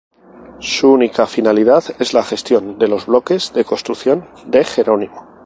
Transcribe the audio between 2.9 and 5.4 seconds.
bloques de construcción de Geronimo.